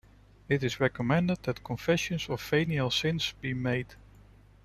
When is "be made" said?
3.39-3.93